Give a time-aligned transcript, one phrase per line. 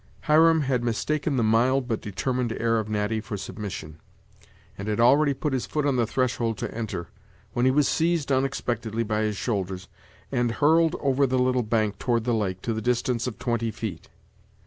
[0.21, 3.99] Hiram had mistaken the mild but determined air of Natty for submission,
[4.75, 7.09] and had already put his foot on the threshold to enter,
[7.53, 9.87] when he was seized unexpectedly by his shoulders,
[10.31, 14.09] and hurled over the little bank toward the lake, to the distance of twenty feet.